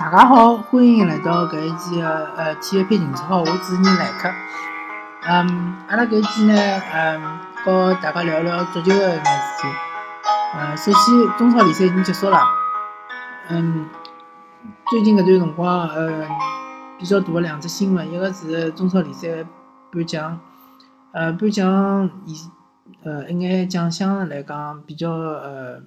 [0.00, 4.30] 大家好，欢迎来到搿一期的呃体育配情操，我主持人来客。
[5.28, 6.54] 嗯，阿拉搿一期呢，
[6.90, 9.68] 嗯，和大家聊聊足球的眼事体。
[10.54, 12.40] 呃，首先中超联赛已经结束了。
[13.50, 13.90] 嗯，
[14.90, 16.26] 最近搿段辰光，呃，
[16.98, 19.44] 比较大的两只新闻，一个是中超联赛
[19.92, 20.40] 颁奖，
[21.12, 22.34] 呃，颁奖以
[23.04, 25.82] 呃一眼奖项来讲比较呃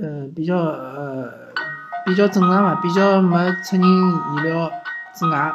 [0.00, 1.47] 呃比较呃
[2.08, 4.70] 比较正常嘛，比较没出人意料
[5.14, 5.52] 之外，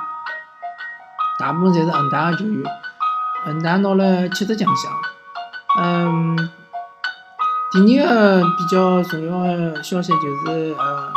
[1.39, 2.63] 大部分侪是恒大的球员，
[3.43, 4.91] 恒大拿了七只奖项。
[5.81, 6.38] 嗯，
[7.71, 11.12] 第二个比较重要的消息就是呃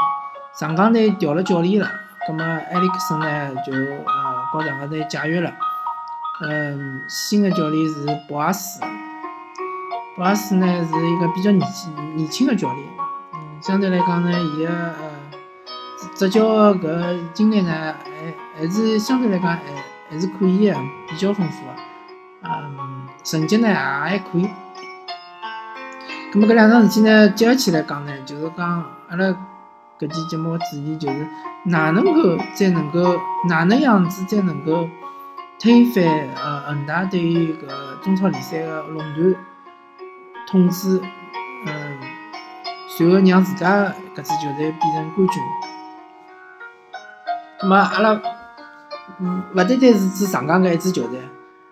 [0.59, 1.87] 上港队调了教练了，
[2.27, 5.53] 葛末埃里克森呢就呃和上港队解约了。
[6.49, 8.81] 嗯，新的教练是博阿斯，
[10.17, 12.83] 博阿斯呢是一个比较年轻年轻的教练，
[13.35, 15.16] 嗯，相对来讲呢，伊个呃
[16.19, 19.61] 执教的搿经历呢，还还是相对来讲还
[20.11, 20.75] 还是可以的，
[21.09, 21.75] 比较丰富的，
[22.45, 24.49] 嗯，成绩呢也还可以。
[26.33, 29.27] 咁么搿两桩事体呢，结合起来讲呢，就是讲阿拉
[29.99, 31.27] 搿期节目的主题就是
[31.65, 34.89] 哪能够才能够哪能样子才能够
[35.59, 39.35] 推翻呃恒大对于搿中超联赛的垄断
[40.49, 41.01] 统治，
[41.67, 41.99] 嗯，
[42.89, 45.43] 随后让自家搿支球队变成冠军。
[47.61, 48.13] 咁么阿拉
[49.55, 51.21] 勿单单是指上港搿一支球队，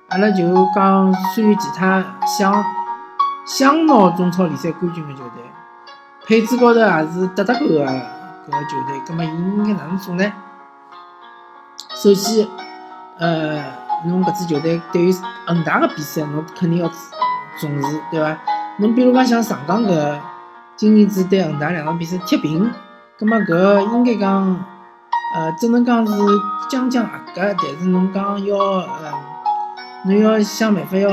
[0.08, 0.42] 阿拉就
[0.74, 2.64] 讲所有其他想
[3.46, 5.42] 想拿中超联赛冠军的球队，
[6.26, 7.84] 配置高头也是得得够的
[8.46, 10.32] 搿个球队，葛末伊应该哪能做呢？
[11.94, 12.46] 首先，
[13.18, 13.62] 呃，
[14.06, 15.12] 侬搿支球队对于
[15.46, 16.88] 恒大个比赛，侬肯定要
[17.60, 18.38] 重视，对伐？
[18.78, 20.18] 侬比如讲像上港搿
[20.76, 22.72] 今年子对恒大两场比赛踢平，
[23.18, 24.64] 葛末搿应该讲，
[25.34, 26.12] 呃，只能讲是
[26.70, 28.86] 将将合格，但是侬讲要呃，
[30.06, 31.08] 侬要想办法要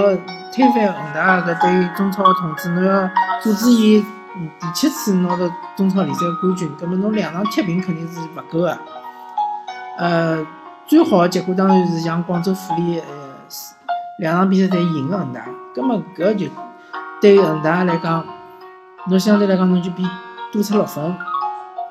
[0.54, 3.09] 推翻恒大搿对于中超个统治，侬要
[3.42, 4.06] 阻止伊
[4.59, 8.78] 第七次拿到中超联赛冠军，葛末侬两场踢平肯定是勿够个。
[9.98, 10.46] 呃，
[10.86, 13.06] 最好的结果当然是像广州富力，呃，
[14.20, 15.42] 两场比赛侪赢了恒大，
[15.74, 16.46] 葛末搿就
[17.20, 18.24] 对于恒大来讲，
[19.08, 20.08] 侬相对来讲侬就比
[20.53, 21.18] 多出六分。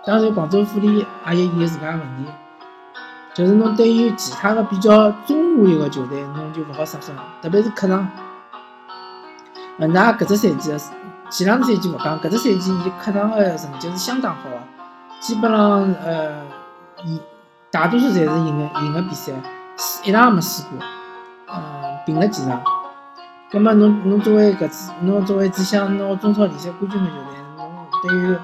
[0.06, 2.24] 当然，广州富力也有伊个自家问题，
[3.34, 8.08] 就是侬对于其他个比较中下游个球队，侬就勿好失分，特别是客场。
[9.78, 10.72] 恒大搿只赛季
[11.30, 14.56] 前两个赛季勿讲，搿只赛季伊客场个成绩是相当好个，
[15.20, 16.42] 基本上呃，
[17.04, 17.20] 伊
[17.70, 19.32] 大多数侪是赢个赢个比赛，
[20.02, 20.78] 一场也没输过，
[21.48, 21.60] 嗯，
[22.06, 22.60] 平了几场。
[23.50, 28.36] 葛末侬侬作为搿支侬作为只想拿中超联赛冠军个球队，侬对于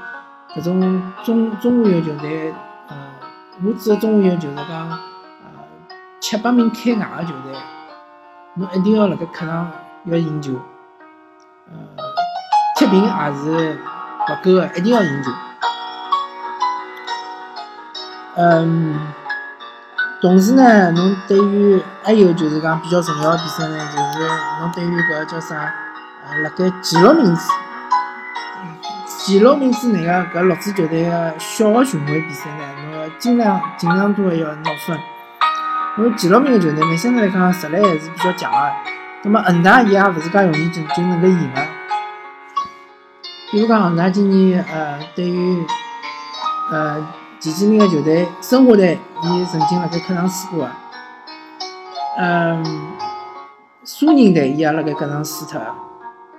[0.56, 2.54] 搿种中中下游球队，
[2.88, 2.96] 呃，
[3.62, 4.96] 我指个中下游就是讲，呃，
[6.18, 7.52] 七八名开外个球队，
[8.54, 9.70] 侬一定要辣盖客场
[10.06, 10.54] 要赢球，
[11.68, 11.76] 呃，
[12.78, 13.78] 踢平也是
[14.28, 15.30] 勿够个，一定要赢球。
[18.36, 18.98] 嗯，
[20.22, 24.28] 同时呢，侬对于还有就是讲比较重要个比赛呢，就是
[24.60, 25.70] 侬对于搿叫啥，
[26.24, 27.52] 呃，辣盖前六名次
[29.26, 34.96] 前六名之内个搿六支球队个小个巡回比赛呢，侬要尽量尽量多个要拿分。
[35.98, 38.72] 因为前六名个球队呢，相对来讲实力还是比较强个。
[39.24, 41.60] 那么恒大伊也勿是介容易就就能够赢个。
[43.50, 45.66] 比如讲恒大今年呃对于
[46.70, 47.04] 呃
[47.40, 50.70] 前几名个球队申花队，伊曾经辣盖客场输过个。
[52.18, 52.64] 嗯，
[53.82, 55.66] 苏宁队伊也辣盖客场输脱个。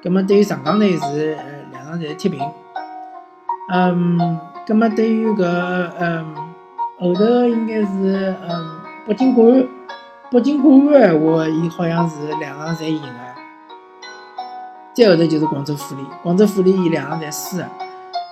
[0.02, 1.44] 葛末对于上港队是呃
[1.74, 2.50] 两场侪踢平。
[3.70, 5.44] 嗯，葛末对于搿
[6.00, 6.36] 嗯
[7.00, 9.68] 后头应该是嗯北京国安，
[10.32, 13.08] 北京国安个闲话，伊好像是两场侪赢个。
[14.94, 17.66] 再后头就是广州富力，广州富力伊两场侪输个。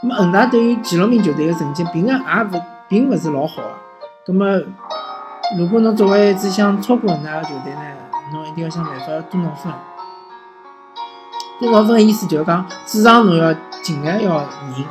[0.01, 3.69] 那么恒大对于前六名球队个成绩，并个也勿并勿是老好个。
[4.25, 4.47] 葛末
[5.57, 7.81] 如果侬作为一支想超过恒大个球队呢，
[8.31, 9.71] 侬一定要想办法多拿分。
[11.59, 13.53] 多拿分个意思就是讲，主场侬要
[13.83, 14.39] 尽量要
[14.75, 14.85] 赢，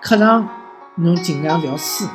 [0.00, 0.48] 客场
[0.96, 2.06] 侬尽量勿要输。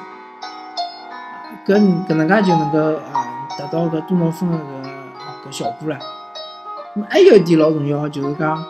[1.66, 2.80] 搿搿能介就能够
[3.14, 5.98] 啊达到搿多少分个搿搿效果了。
[7.10, 8.64] 还有一点老重要个就是讲，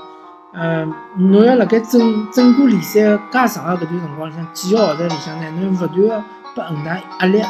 [0.54, 0.86] 呃，
[1.18, 3.02] 侬要辣盖整整个联赛
[3.32, 6.24] 介长个搿段辰光里向，几个号头里向呢，侬要勿断个
[6.56, 7.44] 拨恒大压力。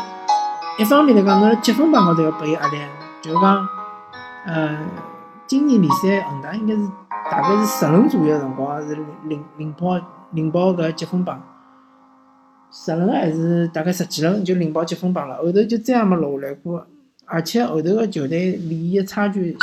[0.80, 2.78] 一方面来讲，侬辣积分榜高头要拨伊压力，
[3.22, 3.68] 就是讲，
[4.46, 4.78] 呃，
[5.46, 6.90] 今年联赛恒大应该是
[7.30, 10.00] 大概是十轮左右个辰光是领领领跑
[10.32, 11.42] 领跑搿积分榜。
[12.76, 16.86] 十轮还是大概十几轮就领跑积分榜了，后头就再也没落下来过。
[17.26, 19.56] 而且后头个球队利益差距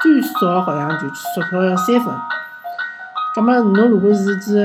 [0.00, 2.14] 最少好像就缩小了三分。
[3.34, 4.64] 葛末侬如果是指，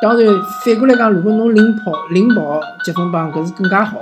[0.00, 0.34] 当然
[0.64, 3.98] 反过来讲，如果侬领跑领跑积分榜，搿是更加好。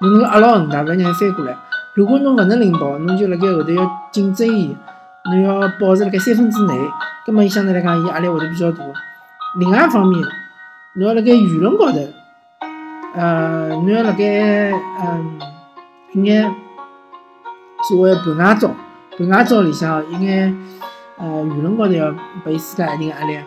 [0.00, 1.54] 侬能够压牢恒大，勿让伊翻过来。
[1.94, 4.74] 如果侬勿能领跑，侬就辣盖后头要竞争伊，
[5.30, 6.74] 侬要保持辣盖三分之内，
[7.26, 8.78] 葛末伊相对来讲伊压力会得比较大。
[9.58, 10.22] 另外一方面，
[10.98, 11.98] 侬要辣盖舆论高头，
[13.14, 15.38] 呃，侬要辣盖嗯
[16.14, 16.50] 一眼
[17.86, 18.70] 所谓盘外招，
[19.18, 20.56] 盘外招里向一眼
[21.18, 23.38] 呃舆论高头要拨伊施加一定压力。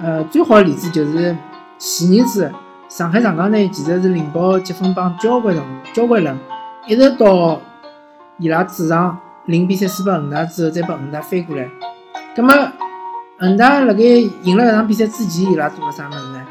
[0.00, 1.34] 呃，最好个例子就是
[1.78, 2.52] 前日子
[2.90, 6.36] 上海上港队其实是领跑积分榜交关辰交关轮，
[6.86, 7.58] 一直到
[8.36, 11.66] 伊拉主场零比三输拨恒大之后，再拨恒大翻过来。
[12.36, 12.54] 葛末
[13.38, 14.02] 恒大辣盖
[14.42, 16.46] 赢了搿场比赛之前，伊拉做了啥物事呢？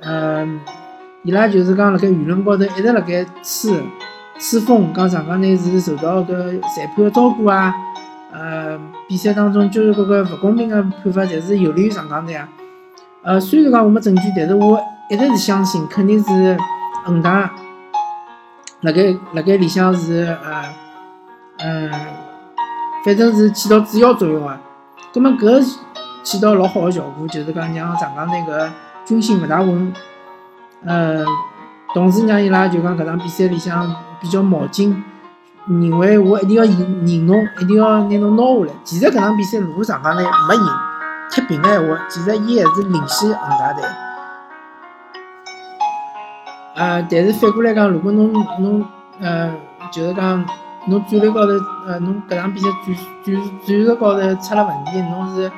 [0.00, 0.60] 嗯，
[1.22, 3.72] 伊拉就是讲辣盖舆论高头一直辣盖吹
[4.38, 7.74] 吹风，讲上港队是受到搿裁判个照顾啊，
[8.32, 12.48] 呃，比赛当中就是搿个勿公平个判罚，侪是有利于上港队啊。
[13.22, 14.80] 呃，虽然讲我没证据，但是我。
[15.10, 16.56] 一直是相信，肯定是
[17.04, 17.50] 恒大
[18.82, 20.62] 辣盖辣盖里向是呃
[21.58, 21.90] 嗯，
[23.04, 24.60] 反正是起到主要作用啊。
[25.12, 25.76] 葛末搿
[26.22, 28.68] 起到老好个效果，就是讲让上港队搿
[29.04, 29.92] 军心勿大稳，
[30.84, 31.24] 呃，
[31.94, 35.02] 同时让伊拉就讲搿场比赛里向比较冒进，
[35.66, 38.72] 认为我一定要赢赢侬，一定要拿侬拿下来。
[38.84, 40.66] 其实搿场比赛如果上港队没赢，
[41.30, 43.84] 踢平个闲话，其实伊还是领先恒大队。
[46.76, 48.84] 呃，但是反过来讲，如果侬侬
[49.20, 49.52] 呃，
[49.92, 50.44] 就是讲
[50.86, 51.52] 侬战略高头
[51.86, 52.94] 呃，侬搿场比赛战
[53.24, 53.34] 战
[53.66, 55.50] 战术高头出了问题，侬是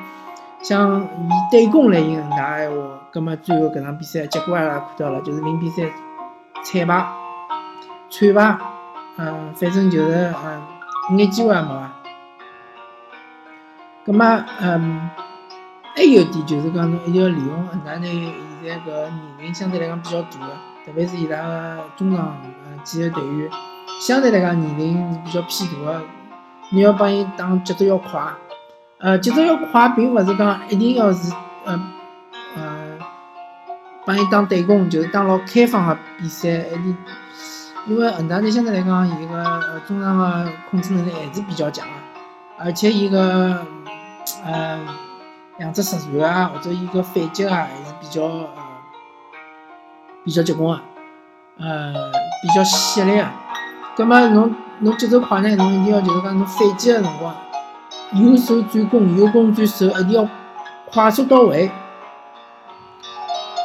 [0.63, 1.07] 想以
[1.51, 2.77] 对攻来赢恒大闲话，
[3.11, 5.85] 葛末最后搿场比赛结果阿拉看到了，就是零比三
[6.63, 7.05] 惨败，
[8.09, 8.57] 惨败，
[9.17, 10.61] 嗯，反正就是嗯，
[11.11, 11.89] 一眼机会也没个。
[14.05, 14.25] 葛末
[14.61, 15.09] 嗯，
[15.95, 18.09] 还有一点就是讲侬一定要利用恒大队
[18.61, 20.53] 现在搿年龄相对来讲比较大个。
[20.85, 23.49] 特别是伊拉个中场呃几个队员，
[23.99, 26.01] 相对来讲年龄是比较偏大个，
[26.71, 28.21] 你要帮伊打节奏要快，
[29.03, 31.31] 呃节奏要快，并勿是讲一定要是
[31.65, 31.79] 呃
[32.55, 32.97] 呃
[34.05, 36.97] 帮伊打对攻，就是打老开放个比赛，一定，
[37.85, 41.93] 因为恒大队相对来讲伊个呃中场个控制能力还是比较强个，
[42.57, 43.65] 而且伊个
[44.45, 44.79] 呃
[45.57, 48.47] 两只实传啊，或者伊个反击啊，还是比较呃。
[50.25, 50.81] 比较结棍个，
[51.59, 51.93] 呃，
[52.41, 53.27] 比较犀利个。
[53.93, 57.35] 葛末侬侬节奏快呢，侬一定要就是讲侬反击个辰光，
[58.15, 60.27] 有守转攻，有攻转守，一定要
[60.91, 61.71] 快速到位。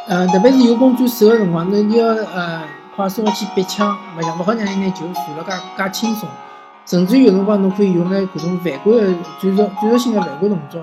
[0.06, 2.62] 呃，特别是有攻转守个辰光，侬一定要呃
[2.96, 6.28] 快速个去逼抢，勿像勿好让伊拿球传了介介轻松。
[6.86, 9.06] 甚至有辰光侬可以用眼搿种犯规个
[9.42, 10.80] 战术战术性个犯规动作，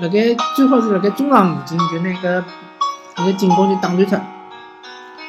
[0.00, 4.20] 辣盖最好是辣盖中场附近就拿搿个进攻就打断脱。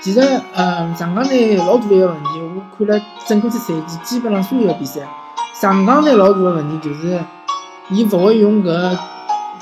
[0.02, 0.20] 其实，
[0.56, 5.02] 呃，上港队老大一个问题，我看了整个这赛季基本上所有的比赛，
[5.54, 7.20] 上港队老大的问题就是，
[7.90, 8.98] 伊勿会用搿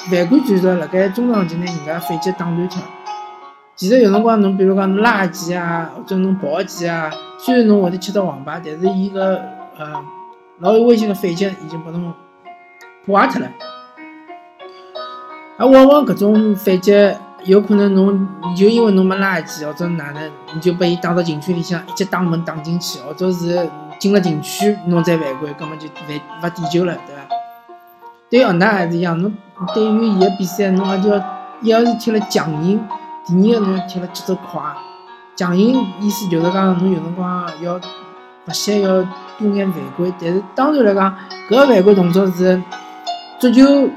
[0.10, 2.82] 犯规战术辣盖中场就拿人家反击打断脱。
[3.76, 9.42] 其实有辰光侬比如讲侬拉几啊，或者侬跑几啊，虽然侬会得吃到黄牌，但是伊个
[9.78, 10.04] 呃
[10.60, 12.14] 老有威胁个反击已经拨侬
[13.06, 13.50] 破坏脱了。
[15.58, 16.92] 而往往搿种反击。
[17.46, 23.70] 有可能侬就因为侬没垃圾，或者哪能，你就被伊打到禁区里向，一记打门打进去，或者是
[24.00, 27.22] 进了禁区侬再犯规，根本就犯罚点球了，对伐？
[28.34, 29.32] 对恒大也是一样，侬
[29.76, 31.10] 对于伊个比赛，侬也就
[31.62, 32.84] 要一个是踢了强硬，
[33.28, 34.60] 第二个侬要踢了节奏快。
[35.36, 37.80] 强硬意思就是讲侬有辰光要
[38.44, 39.04] 不惜要
[39.38, 41.16] 多眼犯规，但是当然来讲，
[41.48, 42.60] 搿犯规动作是
[43.40, 43.88] 足球。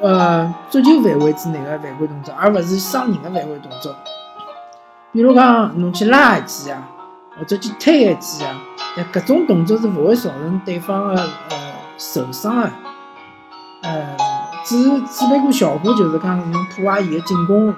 [0.00, 3.92] 呃，足球范围之内的犯规动作，而勿是伤人的犯规动作。
[5.10, 6.80] 比如讲，侬去拉一记啊，
[7.36, 8.54] 或者去推一记啊，
[9.12, 11.56] 搿种动作是勿会造成对方的呃
[11.98, 12.70] 受伤的。
[13.84, 14.16] 呃，
[14.64, 17.74] 只只不过效果就是讲侬破坏伊的进攻。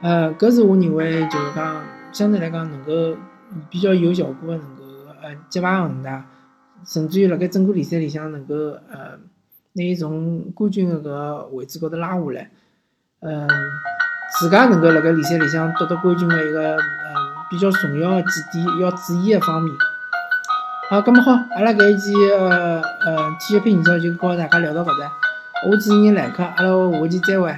[0.00, 3.16] 呃，搿是我认为就是讲相对来讲能够
[3.68, 4.84] 比较有效果的，能够
[5.22, 6.24] 呃击败恒大，
[6.86, 9.18] 甚至于辣盖整个联赛里向能够呃。
[9.74, 12.50] 拿伊从冠军的搿个位置高头拉下来，
[13.20, 13.48] 嗯，
[14.38, 17.16] 自家能够辣盖联赛里向夺得冠军的一个嗯
[17.48, 19.74] 比较重要的几点要注意的方面。
[20.92, 25.10] 好，搿么好，阿拉搿一期呃呃体育篇语朝就跟大家聊到搿搭，
[25.66, 27.56] 我主持人来客，阿拉下期再会。